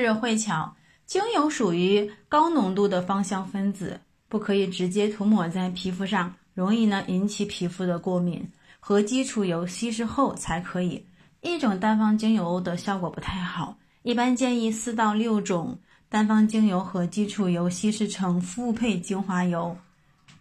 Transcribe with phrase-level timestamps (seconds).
[0.00, 0.74] 是慧巧，
[1.06, 8.46] 精油属于高浓度的芳香分子，不可以直接涂抹在皮肤上，容易呢引起皮肤的过敏。
[8.80, 11.02] 和基础油稀释后才可以。
[11.40, 15.78] 一种单方精油的效果不太好，一般建议四到六种
[16.10, 19.74] 单方精油和基础油稀释成复配精华油。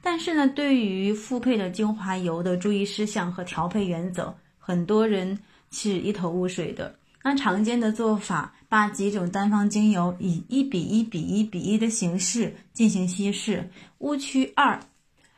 [0.01, 5.39] 但是呢，对于复配的精华油的注意事项和调配原则，很多人
[5.71, 6.93] 是一头雾水的。
[7.23, 13.71] 那常见的做法，把几种单方精油以一比一比一比一的形式进行稀释。
[13.99, 14.79] 误区二，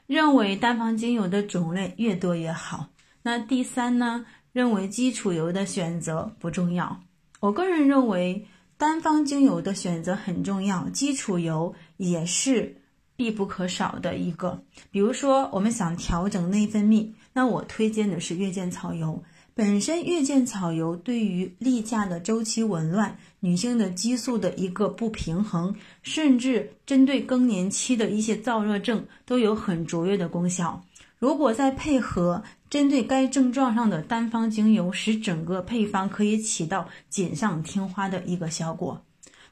[0.08, 2.88] 认为单方精油的种类越多越好。
[3.22, 7.00] 那第三呢，认为基础油的选择不重要。
[7.40, 8.46] 我个人认为，
[8.78, 12.76] 单方精油的选择很重要，基础油也是。
[13.18, 19.24] 必不可少的一个，比如说我们想调整内分泌，那我推荐的是月见草油。
[19.58, 25.74] 本身月见草油对于例假的周期紊乱、女性的激素的一个不平衡，
[26.04, 30.84] 甚至针对更年期的一些燥热症都有很卓越的功效。
[31.18, 39.02] 如果再配合针对该症状上的单方精油，使整个配方可以起到锦上添花的一个效果。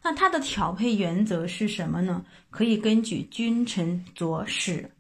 [0.02, 2.26] 那它的调配原则是什么呢？
[2.50, 4.92] 可以根据君臣佐使。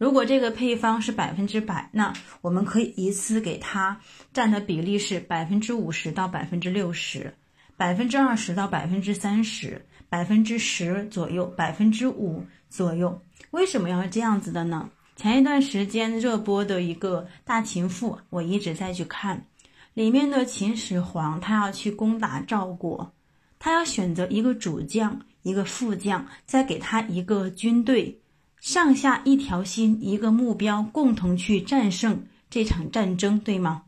[0.00, 4.00] 如果这个配方是百分之百，那我们可以一次给它
[4.32, 7.34] 占的比例是百分之五十到百分之六十，
[7.76, 13.20] 百分之二十到百分之三十，百分之十左右，百分之五左右。
[13.50, 14.88] 为什么要这样子的呢？
[15.16, 19.44] 前一段时间热播的一个大秦赋，我一直在去看，
[19.92, 23.12] 里面的秦始皇他要去攻打赵国。
[23.58, 28.19] 他要选择一个主将，一个副将，再给他一个军队，
[28.60, 33.84] 上下一条心，一个目标，共同去战胜这场战争，对吗？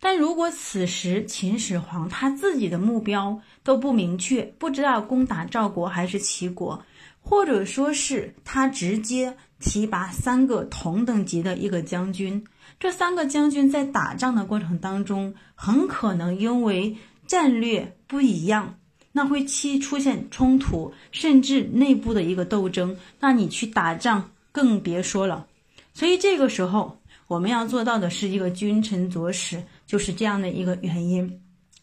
[0.00, 6.82] 但如果此时秦始皇他自己的目标都不明确，不知道攻打赵国还是齐国，
[7.20, 12.42] 或者说是他直接提拔三个同等级的一个将军，
[12.78, 16.96] 这三个将军在打仗的过程当中，很可能因为
[17.26, 18.78] 战略不一样。
[19.16, 25.46] 那会期出现冲突，甚至内部的一个斗争，那你去打仗更别说了。
[25.94, 31.40] 所以这个时候我们要做到的是一个君臣佐使，就是这样的一个原因。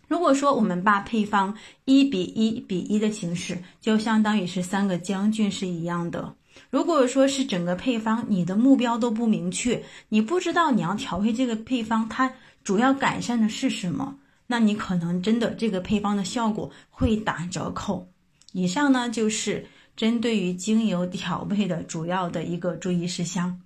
[0.07, 6.31] 如果说我们把配方一比一比一的形式，就相当于是三个将军是一样的。
[6.69, 12.31] 如果说是整个配方你的目标都不明确，你不知道你要调配这个配方它
[12.63, 14.15] 主要改善的是什么。
[14.53, 18.07] 那你可能真的这个配方的效果会打折扣。
[18.51, 19.65] 以上呢就是
[19.95, 23.59] 针对于精油调配的主要的一个注意事项。